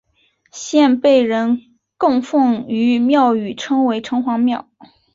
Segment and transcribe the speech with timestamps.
[0.51, 1.61] 现被人
[1.95, 4.67] 供奉于庙宇称为城隍庙。